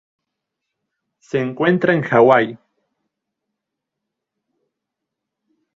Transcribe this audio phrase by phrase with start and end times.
[1.19, 2.57] Se encuentra en Hawái.